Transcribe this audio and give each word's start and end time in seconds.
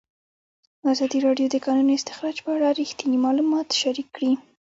ازادي 0.91 1.19
راډیو 1.27 1.47
د 1.49 1.53
د 1.55 1.57
کانونو 1.65 1.91
استخراج 1.99 2.37
په 2.45 2.49
اړه 2.55 2.67
رښتیني 2.79 3.17
معلومات 3.25 3.67
شریک 3.81 4.07
کړي. 4.15 4.31